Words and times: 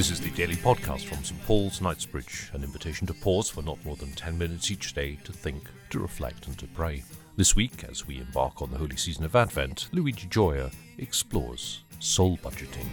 This 0.00 0.10
is 0.12 0.20
the 0.22 0.30
daily 0.30 0.56
podcast 0.56 1.04
from 1.04 1.22
St 1.22 1.38
Paul's 1.44 1.82
Knightsbridge, 1.82 2.48
an 2.54 2.64
invitation 2.64 3.06
to 3.06 3.12
pause 3.12 3.50
for 3.50 3.60
not 3.60 3.84
more 3.84 3.96
than 3.96 4.12
10 4.12 4.38
minutes 4.38 4.70
each 4.70 4.94
day 4.94 5.18
to 5.24 5.30
think, 5.30 5.68
to 5.90 5.98
reflect, 5.98 6.46
and 6.46 6.56
to 6.56 6.66
pray. 6.68 7.04
This 7.36 7.54
week, 7.54 7.84
as 7.84 8.06
we 8.06 8.16
embark 8.16 8.62
on 8.62 8.70
the 8.70 8.78
holy 8.78 8.96
season 8.96 9.26
of 9.26 9.36
Advent, 9.36 9.90
Luigi 9.92 10.26
Gioia 10.26 10.72
explores 10.96 11.84
soul 11.98 12.38
budgeting. 12.38 12.86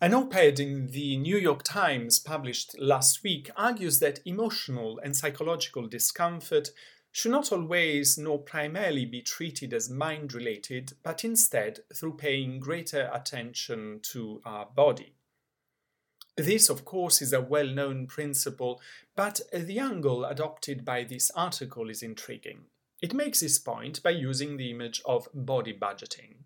An 0.00 0.14
op 0.14 0.36
ed 0.36 0.60
in 0.60 0.92
the 0.92 1.16
New 1.16 1.38
York 1.38 1.64
Times 1.64 2.20
published 2.20 2.78
last 2.78 3.24
week 3.24 3.50
argues 3.56 3.98
that 3.98 4.20
emotional 4.24 5.00
and 5.02 5.16
psychological 5.16 5.88
discomfort 5.88 6.70
should 7.12 7.30
not 7.30 7.52
always 7.52 8.16
nor 8.16 8.38
primarily 8.38 9.04
be 9.04 9.20
treated 9.20 9.74
as 9.74 9.90
mind 9.90 10.32
related, 10.32 10.94
but 11.02 11.24
instead 11.24 11.80
through 11.94 12.16
paying 12.16 12.58
greater 12.58 13.10
attention 13.12 14.00
to 14.02 14.40
our 14.46 14.66
body. 14.66 15.14
This, 16.36 16.70
of 16.70 16.86
course, 16.86 17.20
is 17.20 17.34
a 17.34 17.42
well 17.42 17.66
known 17.66 18.06
principle, 18.06 18.80
but 19.14 19.42
the 19.52 19.78
angle 19.78 20.24
adopted 20.24 20.84
by 20.84 21.04
this 21.04 21.30
article 21.32 21.90
is 21.90 22.02
intriguing. 22.02 22.62
It 23.02 23.12
makes 23.12 23.40
this 23.40 23.58
point 23.58 24.02
by 24.02 24.10
using 24.10 24.56
the 24.56 24.70
image 24.70 25.02
of 25.04 25.28
body 25.34 25.76
budgeting. 25.78 26.36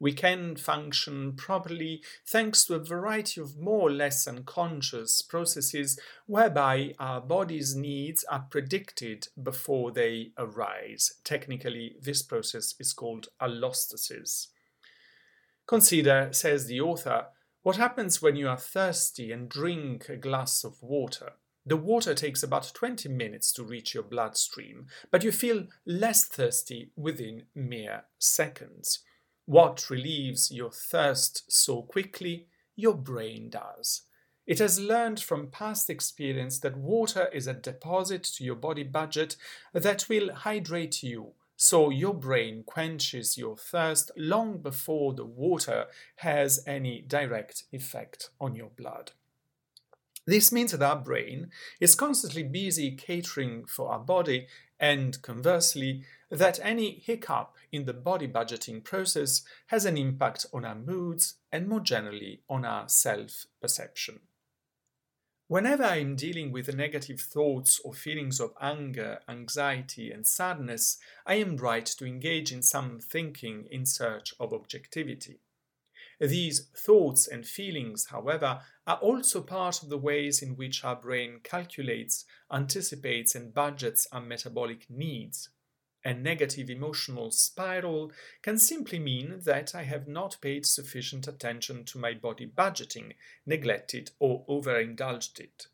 We 0.00 0.12
can 0.12 0.56
function 0.56 1.34
properly 1.34 2.02
thanks 2.26 2.64
to 2.64 2.74
a 2.74 2.78
variety 2.78 3.40
of 3.40 3.58
more 3.58 3.88
or 3.88 3.90
less 3.90 4.26
unconscious 4.26 5.22
processes 5.22 5.98
whereby 6.26 6.94
our 6.98 7.20
body's 7.20 7.74
needs 7.74 8.24
are 8.24 8.46
predicted 8.50 9.28
before 9.42 9.92
they 9.92 10.32
arise. 10.36 11.14
Technically, 11.24 11.96
this 12.00 12.22
process 12.22 12.74
is 12.78 12.92
called 12.92 13.28
allostasis. 13.40 14.48
Consider, 15.66 16.28
says 16.32 16.66
the 16.66 16.80
author, 16.80 17.26
what 17.62 17.76
happens 17.76 18.22
when 18.22 18.36
you 18.36 18.48
are 18.48 18.56
thirsty 18.56 19.32
and 19.32 19.48
drink 19.48 20.08
a 20.08 20.16
glass 20.16 20.62
of 20.62 20.80
water. 20.80 21.32
The 21.64 21.76
water 21.76 22.14
takes 22.14 22.44
about 22.44 22.70
20 22.72 23.08
minutes 23.08 23.52
to 23.54 23.64
reach 23.64 23.92
your 23.92 24.04
bloodstream, 24.04 24.86
but 25.10 25.24
you 25.24 25.32
feel 25.32 25.66
less 25.84 26.24
thirsty 26.24 26.92
within 26.94 27.46
mere 27.56 28.04
seconds. 28.20 29.00
What 29.46 29.90
relieves 29.90 30.50
your 30.50 30.72
thirst 30.72 31.44
so 31.48 31.82
quickly? 31.82 32.48
Your 32.74 32.94
brain 32.94 33.48
does. 33.48 34.02
It 34.44 34.58
has 34.58 34.80
learned 34.80 35.20
from 35.20 35.50
past 35.52 35.88
experience 35.88 36.58
that 36.60 36.76
water 36.76 37.28
is 37.32 37.46
a 37.46 37.54
deposit 37.54 38.24
to 38.24 38.44
your 38.44 38.56
body 38.56 38.82
budget 38.82 39.36
that 39.72 40.08
will 40.08 40.32
hydrate 40.32 41.02
you, 41.04 41.32
so 41.56 41.90
your 41.90 42.14
brain 42.14 42.64
quenches 42.66 43.38
your 43.38 43.56
thirst 43.56 44.10
long 44.16 44.58
before 44.58 45.14
the 45.14 45.24
water 45.24 45.86
has 46.16 46.62
any 46.66 47.00
direct 47.02 47.64
effect 47.72 48.30
on 48.40 48.56
your 48.56 48.70
blood. 48.76 49.12
This 50.26 50.50
means 50.50 50.72
that 50.72 50.82
our 50.82 50.96
brain 50.96 51.50
is 51.80 51.94
constantly 51.94 52.42
busy 52.42 52.96
catering 52.96 53.64
for 53.64 53.92
our 53.92 54.00
body, 54.00 54.48
and 54.78 55.20
conversely, 55.22 56.02
that 56.30 56.58
any 56.62 56.98
hiccup 56.98 57.54
in 57.70 57.84
the 57.84 57.94
body 57.94 58.26
budgeting 58.26 58.82
process 58.82 59.42
has 59.68 59.84
an 59.84 59.96
impact 59.96 60.44
on 60.52 60.64
our 60.64 60.74
moods 60.74 61.34
and 61.52 61.68
more 61.68 61.80
generally 61.80 62.42
on 62.48 62.64
our 62.64 62.88
self 62.88 63.46
perception. 63.60 64.20
Whenever 65.48 65.84
I 65.84 66.00
am 66.00 66.16
dealing 66.16 66.50
with 66.50 66.74
negative 66.74 67.20
thoughts 67.20 67.80
or 67.84 67.94
feelings 67.94 68.40
of 68.40 68.52
anger, 68.60 69.20
anxiety, 69.28 70.10
and 70.10 70.26
sadness, 70.26 70.98
I 71.24 71.34
am 71.36 71.56
right 71.56 71.86
to 71.86 72.04
engage 72.04 72.50
in 72.50 72.64
some 72.64 72.98
thinking 72.98 73.68
in 73.70 73.86
search 73.86 74.34
of 74.40 74.52
objectivity. 74.52 75.38
These 76.18 76.68
thoughts 76.74 77.28
and 77.28 77.46
feelings, 77.46 78.06
however, 78.06 78.62
are 78.86 78.96
also 78.96 79.42
part 79.42 79.82
of 79.82 79.90
the 79.90 79.98
ways 79.98 80.40
in 80.40 80.56
which 80.56 80.82
our 80.82 80.96
brain 80.96 81.40
calculates, 81.44 82.24
anticipates, 82.50 83.34
and 83.34 83.52
budgets 83.52 84.06
our 84.12 84.22
metabolic 84.22 84.88
needs. 84.88 85.50
A 86.04 86.14
negative 86.14 86.70
emotional 86.70 87.32
spiral 87.32 88.12
can 88.40 88.58
simply 88.58 88.98
mean 88.98 89.40
that 89.44 89.74
I 89.74 89.82
have 89.82 90.06
not 90.06 90.40
paid 90.40 90.64
sufficient 90.64 91.26
attention 91.26 91.84
to 91.86 91.98
my 91.98 92.14
body 92.14 92.46
budgeting, 92.46 93.14
neglected 93.44 94.12
or 94.18 94.44
overindulged 94.48 95.40
it. 95.40 95.66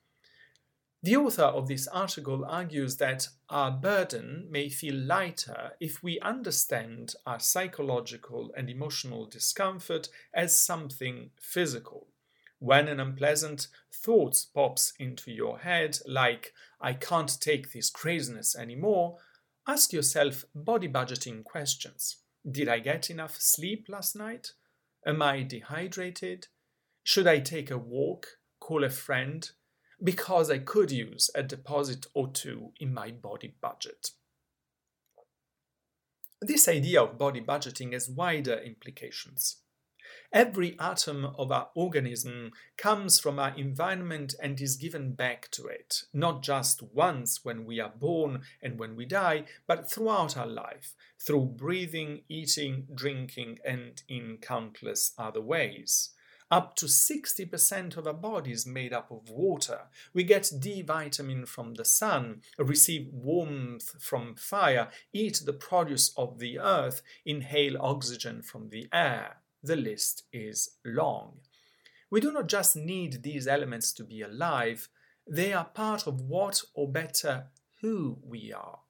The 1.04 1.16
author 1.16 1.42
of 1.42 1.66
this 1.66 1.88
article 1.88 2.44
argues 2.44 2.98
that 2.98 3.28
our 3.48 3.72
burden 3.72 4.46
may 4.48 4.68
feel 4.68 4.94
lighter 4.94 5.72
if 5.80 6.00
we 6.00 6.20
understand 6.20 7.16
our 7.26 7.40
psychological 7.40 8.52
and 8.56 8.70
emotional 8.70 9.26
discomfort 9.26 10.08
as 10.32 10.60
something 10.60 11.30
physical. 11.40 12.06
When 12.60 12.86
an 12.86 13.00
unpleasant 13.00 13.66
thought 13.92 14.46
pops 14.54 14.92
into 15.00 15.32
your 15.32 15.58
head, 15.58 15.98
like, 16.06 16.54
I 16.80 16.92
can't 16.92 17.40
take 17.40 17.72
this 17.72 17.90
craziness 17.90 18.54
anymore, 18.54 19.18
ask 19.66 19.92
yourself 19.92 20.44
body 20.54 20.86
budgeting 20.86 21.42
questions. 21.42 22.18
Did 22.48 22.68
I 22.68 22.78
get 22.78 23.10
enough 23.10 23.40
sleep 23.40 23.86
last 23.88 24.14
night? 24.14 24.52
Am 25.04 25.20
I 25.20 25.42
dehydrated? 25.42 26.46
Should 27.02 27.26
I 27.26 27.40
take 27.40 27.72
a 27.72 27.78
walk, 27.78 28.38
call 28.60 28.84
a 28.84 28.90
friend, 28.90 29.50
because 30.02 30.50
I 30.50 30.58
could 30.58 30.90
use 30.90 31.30
a 31.34 31.42
deposit 31.42 32.06
or 32.14 32.28
two 32.28 32.72
in 32.80 32.92
my 32.92 33.10
body 33.10 33.54
budget. 33.60 34.10
This 36.40 36.66
idea 36.66 37.02
of 37.02 37.18
body 37.18 37.40
budgeting 37.40 37.92
has 37.92 38.08
wider 38.08 38.58
implications. 38.58 39.58
Every 40.32 40.76
atom 40.78 41.26
of 41.38 41.52
our 41.52 41.68
organism 41.74 42.52
comes 42.76 43.20
from 43.20 43.38
our 43.38 43.54
environment 43.56 44.34
and 44.42 44.60
is 44.60 44.76
given 44.76 45.12
back 45.12 45.50
to 45.52 45.66
it, 45.66 46.02
not 46.12 46.42
just 46.42 46.82
once 46.82 47.44
when 47.44 47.64
we 47.64 47.78
are 47.80 47.92
born 47.94 48.40
and 48.62 48.78
when 48.78 48.96
we 48.96 49.04
die, 49.04 49.44
but 49.66 49.90
throughout 49.90 50.36
our 50.36 50.46
life, 50.46 50.94
through 51.20 51.54
breathing, 51.56 52.22
eating, 52.28 52.86
drinking, 52.94 53.58
and 53.64 54.02
in 54.08 54.38
countless 54.40 55.12
other 55.18 55.40
ways. 55.40 56.10
Up 56.52 56.76
to 56.76 56.84
60% 56.84 57.96
of 57.96 58.06
our 58.06 58.12
body 58.12 58.52
is 58.52 58.66
made 58.66 58.92
up 58.92 59.10
of 59.10 59.30
water. 59.30 59.86
We 60.12 60.22
get 60.22 60.52
D 60.60 60.82
vitamin 60.82 61.46
from 61.46 61.72
the 61.72 61.84
sun, 61.86 62.42
receive 62.58 63.08
warmth 63.10 63.94
from 63.98 64.34
fire, 64.36 64.90
eat 65.14 65.40
the 65.46 65.54
produce 65.54 66.12
of 66.14 66.40
the 66.40 66.58
earth, 66.58 67.00
inhale 67.24 67.80
oxygen 67.80 68.42
from 68.42 68.68
the 68.68 68.86
air. 68.92 69.38
The 69.62 69.76
list 69.76 70.24
is 70.30 70.76
long. 70.84 71.38
We 72.10 72.20
do 72.20 72.30
not 72.30 72.48
just 72.48 72.76
need 72.76 73.22
these 73.22 73.48
elements 73.48 73.90
to 73.94 74.04
be 74.04 74.20
alive, 74.20 74.90
they 75.26 75.54
are 75.54 75.64
part 75.64 76.06
of 76.06 76.20
what, 76.20 76.60
or 76.74 76.86
better, 76.86 77.46
who 77.80 78.18
we 78.22 78.52
are. 78.52 78.80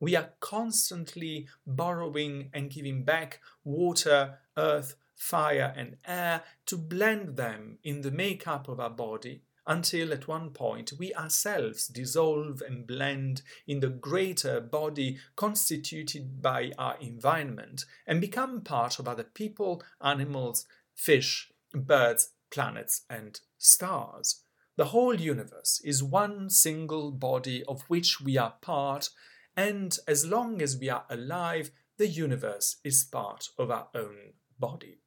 We 0.00 0.16
are 0.16 0.30
constantly 0.40 1.46
borrowing 1.64 2.50
and 2.52 2.68
giving 2.68 3.04
back 3.04 3.40
water, 3.62 4.38
earth, 4.56 4.96
fire, 5.16 5.72
and 5.76 5.96
air 6.06 6.42
to 6.66 6.76
blend 6.76 7.36
them 7.36 7.78
in 7.82 8.02
the 8.02 8.10
makeup 8.10 8.68
of 8.68 8.78
our 8.78 8.90
body 8.90 9.42
until 9.66 10.12
at 10.12 10.28
one 10.28 10.50
point 10.50 10.92
we 10.98 11.12
ourselves 11.14 11.88
dissolve 11.88 12.62
and 12.62 12.86
blend 12.86 13.42
in 13.66 13.80
the 13.80 13.88
greater 13.88 14.60
body 14.60 15.18
constituted 15.34 16.40
by 16.40 16.70
our 16.78 16.96
environment 17.00 17.84
and 18.06 18.20
become 18.20 18.60
part 18.60 18.98
of 18.98 19.08
other 19.08 19.24
people, 19.24 19.82
animals, 20.00 20.66
fish, 20.94 21.50
birds, 21.74 22.30
planets, 22.50 23.02
and 23.10 23.40
stars. 23.58 24.42
The 24.76 24.86
whole 24.86 25.16
universe 25.20 25.80
is 25.84 26.02
one 26.02 26.50
single 26.50 27.10
body 27.10 27.64
of 27.64 27.82
which 27.88 28.20
we 28.20 28.36
are 28.36 28.54
part, 28.60 29.08
and 29.56 29.98
as 30.06 30.26
long 30.26 30.60
as 30.60 30.76
we 30.76 30.90
are 30.90 31.06
alive, 31.08 31.70
the 31.96 32.06
universe 32.06 32.76
is 32.84 33.04
part 33.04 33.48
of 33.58 33.70
our 33.70 33.88
own 33.94 34.34
body. 34.58 34.98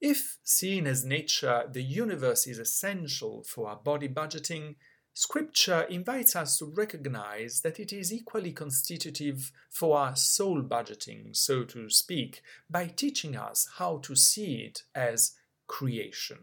If 0.00 0.38
seen 0.44 0.86
as 0.86 1.04
nature, 1.04 1.64
the 1.70 1.82
universe 1.82 2.46
is 2.46 2.58
essential 2.58 3.42
for 3.42 3.68
our 3.68 3.76
body 3.76 4.08
budgeting, 4.08 4.76
Scripture 5.12 5.82
invites 5.90 6.36
us 6.36 6.58
to 6.58 6.66
recognize 6.66 7.62
that 7.62 7.80
it 7.80 7.92
is 7.92 8.12
equally 8.12 8.52
constitutive 8.52 9.50
for 9.68 9.98
our 9.98 10.14
soul 10.14 10.62
budgeting, 10.62 11.34
so 11.34 11.64
to 11.64 11.90
speak, 11.90 12.40
by 12.70 12.86
teaching 12.86 13.34
us 13.34 13.68
how 13.78 13.98
to 13.98 14.14
see 14.14 14.58
it 14.58 14.84
as 14.94 15.32
creation. 15.66 16.38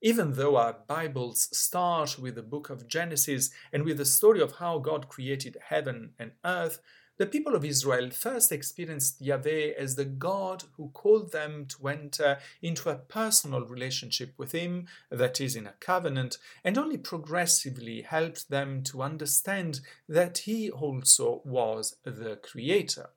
Even 0.00 0.32
though 0.32 0.56
our 0.56 0.78
Bibles 0.86 1.50
start 1.52 2.18
with 2.18 2.36
the 2.36 2.42
book 2.42 2.70
of 2.70 2.88
Genesis 2.88 3.50
and 3.70 3.82
with 3.82 3.98
the 3.98 4.06
story 4.06 4.40
of 4.40 4.52
how 4.52 4.78
God 4.78 5.10
created 5.10 5.58
heaven 5.68 6.12
and 6.18 6.32
earth, 6.46 6.80
the 7.18 7.26
people 7.26 7.54
of 7.54 7.64
Israel 7.64 8.10
first 8.10 8.52
experienced 8.52 9.20
Yahweh 9.20 9.72
as 9.78 9.96
the 9.96 10.04
God 10.04 10.64
who 10.76 10.90
called 10.90 11.32
them 11.32 11.66
to 11.66 11.88
enter 11.88 12.38
into 12.60 12.90
a 12.90 12.96
personal 12.96 13.64
relationship 13.64 14.34
with 14.36 14.52
Him, 14.52 14.86
that 15.10 15.40
is, 15.40 15.56
in 15.56 15.66
a 15.66 15.74
covenant, 15.80 16.38
and 16.62 16.76
only 16.76 16.98
progressively 16.98 18.02
helped 18.02 18.50
them 18.50 18.82
to 18.84 19.02
understand 19.02 19.80
that 20.08 20.38
He 20.38 20.70
also 20.70 21.42
was 21.44 21.96
the 22.04 22.36
Creator. 22.36 23.10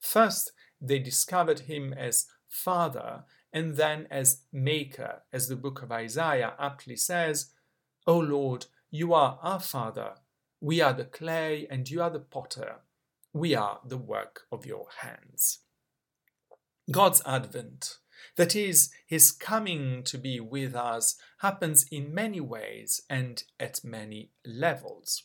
First, 0.00 0.52
they 0.80 0.98
discovered 0.98 1.60
him 1.60 1.92
as 1.92 2.26
Father 2.48 3.24
and 3.52 3.76
then 3.76 4.06
as 4.10 4.42
Maker, 4.52 5.22
as 5.32 5.48
the 5.48 5.56
book 5.56 5.82
of 5.82 5.90
Isaiah 5.90 6.54
aptly 6.58 6.96
says, 6.96 7.52
O 8.06 8.18
Lord, 8.18 8.66
you 8.90 9.14
are 9.14 9.38
our 9.42 9.60
Father, 9.60 10.14
we 10.60 10.80
are 10.80 10.92
the 10.92 11.04
clay 11.04 11.66
and 11.70 11.88
you 11.88 12.02
are 12.02 12.10
the 12.10 12.20
potter, 12.20 12.76
we 13.36 13.54
are 13.54 13.80
the 13.86 13.98
work 13.98 14.44
of 14.50 14.64
your 14.64 14.86
hands. 15.00 15.58
God's 16.90 17.20
advent, 17.26 17.98
that 18.36 18.56
is, 18.56 18.90
his 19.06 19.30
coming 19.30 20.02
to 20.04 20.16
be 20.16 20.40
with 20.40 20.74
us, 20.74 21.16
happens 21.40 21.84
in 21.90 22.14
many 22.14 22.40
ways 22.40 23.02
and 23.10 23.42
at 23.60 23.84
many 23.84 24.30
levels. 24.46 25.24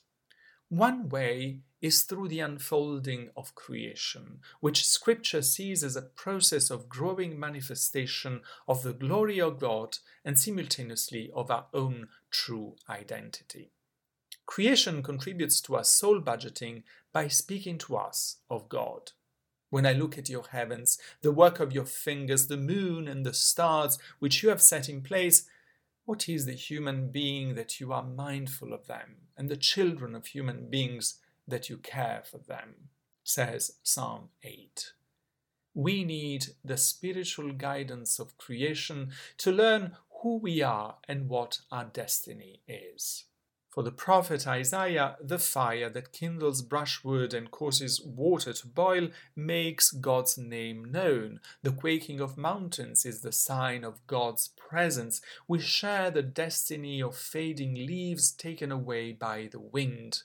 One 0.68 1.08
way 1.08 1.62
is 1.82 2.04
through 2.04 2.28
the 2.28 2.42
unfolding 2.42 3.30
of 3.38 3.56
creation, 3.56 4.40
which 4.60 4.86
Scripture 4.86 5.42
sees 5.42 5.82
as 5.82 5.96
a 5.96 6.02
process 6.02 6.70
of 6.70 6.90
growing 6.90 7.40
manifestation 7.40 8.42
of 8.68 8.84
the 8.84 8.94
glory 8.94 9.40
of 9.40 9.60
God 9.60 10.00
and 10.26 10.38
simultaneously 10.38 11.32
of 11.34 11.50
our 11.50 11.68
own 11.74 12.10
true 12.30 12.76
identity. 12.90 13.72
Creation 14.52 15.02
contributes 15.02 15.62
to 15.62 15.78
our 15.78 15.84
soul 15.86 16.20
budgeting 16.20 16.84
by 17.14 17.30
speaking 17.30 17.78
to 17.78 17.96
us 17.96 18.40
of 18.50 18.68
God. 18.68 19.14
When 19.70 19.86
I 19.86 19.94
look 19.94 20.18
at 20.18 20.28
your 20.28 20.44
heavens, 20.52 20.98
the 21.22 21.32
work 21.32 21.62
of 21.62 21.72
your 21.72 21.86
fingers, 21.86 22.48
the 22.48 22.58
moon 22.58 23.08
and 23.08 23.26
the 23.26 23.34
stars 23.34 23.98
which 24.20 24.44
you 24.44 24.50
have 24.50 24.62
set 24.62 24.90
in 24.90 25.04
place, 25.04 25.48
what 26.04 26.28
is 26.28 26.46
the 26.46 26.52
human 26.52 27.12
being 27.12 27.56
that 27.56 27.80
you 27.80 27.94
are 27.94 28.04
mindful 28.04 28.74
of 28.74 28.88
them, 28.88 29.20
and 29.38 29.48
the 29.48 29.56
children 29.56 30.16
of 30.16 30.26
human 30.26 30.70
beings 30.70 31.20
that 31.48 31.70
you 31.70 31.78
care 31.78 32.22
for 32.30 32.40
them, 32.40 32.90
says 33.24 33.78
Psalm 33.84 34.32
8. 34.44 34.92
We 35.74 36.04
need 36.04 36.48
the 36.62 36.76
spiritual 36.76 37.54
guidance 37.54 38.20
of 38.20 38.38
creation 38.38 39.12
to 39.38 39.54
learn 39.54 39.94
who 40.22 40.40
we 40.40 40.62
are 40.62 40.98
and 41.08 41.30
what 41.30 41.62
our 41.72 41.86
destiny 41.86 42.60
is. 42.68 43.24
For 43.72 43.84
the 43.84 43.92
prophet 43.92 44.46
Isaiah, 44.46 45.16
the 45.22 45.40
fire 45.40 45.90
that 45.90 46.12
kindles 46.12 46.62
brushwood 46.62 47.34
and 47.34 47.50
causes 47.50 48.02
water 48.02 48.52
to 48.52 48.68
boil 48.68 49.08
makes 49.34 49.92
God's 49.92 50.38
name 50.38 50.92
known. 50.92 51.40
The 51.64 51.72
quaking 51.72 52.20
of 52.20 52.38
mountains 52.38 53.06
is 53.06 53.22
the 53.22 53.32
sign 53.32 53.86
of 53.86 54.06
God's 54.08 54.50
presence. 54.50 55.22
We 55.48 55.60
share 55.60 56.12
the 56.12 56.22
destiny 56.22 57.02
of 57.02 57.16
fading 57.16 57.76
leaves 57.76 58.34
taken 58.34 58.74
away 58.74 59.14
by 59.14 59.48
the 59.50 59.62
wind. 59.62 60.24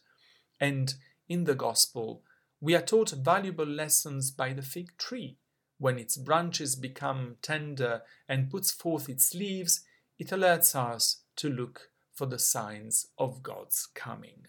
And 0.60 0.94
in 1.28 1.44
the 1.44 1.54
Gospel, 1.54 2.24
we 2.60 2.74
are 2.74 2.82
taught 2.82 3.10
valuable 3.10 3.66
lessons 3.66 4.32
by 4.32 4.54
the 4.54 4.62
fig 4.62 4.98
tree. 4.98 5.38
When 5.78 6.00
its 6.00 6.16
branches 6.16 6.74
become 6.74 7.36
tender 7.42 8.02
and 8.28 8.50
puts 8.50 8.72
forth 8.72 9.08
its 9.08 9.34
leaves, 9.34 9.82
it 10.18 10.30
alerts 10.30 10.74
us 10.74 11.18
to 11.36 11.48
look 11.48 11.90
for 12.16 12.26
the 12.26 12.38
signs 12.38 13.06
of 13.18 13.42
God's 13.42 13.86
coming. 13.94 14.46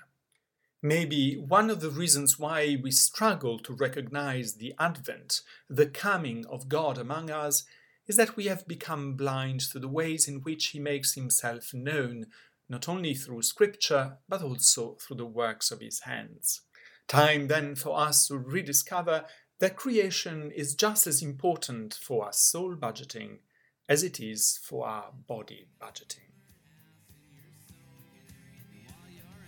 Maybe 0.81 1.35
one 1.35 1.69
of 1.69 1.81
the 1.81 1.89
reasons 1.89 2.39
why 2.39 2.77
we 2.81 2.91
struggle 2.91 3.59
to 3.59 3.73
recognize 3.73 4.53
the 4.53 4.73
advent, 4.79 5.41
the 5.69 5.87
coming 5.87 6.45
of 6.45 6.69
God 6.69 6.97
among 6.97 7.29
us, 7.29 7.65
is 8.07 8.15
that 8.15 8.37
we 8.37 8.45
have 8.45 8.67
become 8.67 9.15
blind 9.15 9.59
to 9.59 9.79
the 9.79 9.87
ways 9.87 10.27
in 10.27 10.41
which 10.41 10.67
He 10.67 10.79
makes 10.79 11.15
Himself 11.15 11.73
known, 11.73 12.27
not 12.69 12.87
only 12.87 13.13
through 13.13 13.41
Scripture, 13.41 14.17
but 14.29 14.41
also 14.41 14.95
through 14.95 15.17
the 15.17 15.25
works 15.25 15.71
of 15.71 15.81
His 15.81 16.01
hands. 16.01 16.61
Time 17.07 17.47
then 17.47 17.75
for 17.75 17.99
us 17.99 18.27
to 18.27 18.37
rediscover 18.37 19.25
that 19.59 19.75
creation 19.75 20.51
is 20.55 20.75
just 20.75 21.07
as 21.07 21.21
important 21.21 21.95
for 21.95 22.25
our 22.25 22.33
soul 22.33 22.75
budgeting 22.75 23.39
as 23.89 24.03
it 24.03 24.19
is 24.19 24.59
for 24.63 24.87
our 24.87 25.11
body 25.27 25.67
budgeting. 25.81 26.36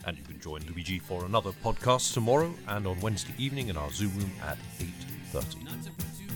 And 0.06 0.18
you 0.18 0.24
can 0.24 0.40
join 0.40 0.62
Luigi 0.68 1.00
for 1.00 1.26
another 1.26 1.52
podcast 1.64 2.14
tomorrow 2.14 2.54
and 2.68 2.88
on 2.88 3.00
Wednesday 3.02 3.34
evening 3.38 3.68
in 3.68 3.78
our 3.78 3.92
Zoom 3.92 4.16
room 4.18 4.32
at 4.44 4.58
8.30. 5.34 6.29